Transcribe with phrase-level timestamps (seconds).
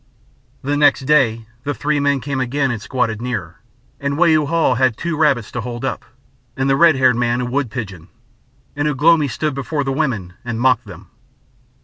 [0.63, 3.59] The next day the three men came again and squatted nearer,
[3.99, 6.03] and Wau Hau had two rabbits to hold up,
[6.57, 8.07] and the red haired man a wood pigeon,
[8.75, 11.11] and Ugh lomi stood before the women and mocked them.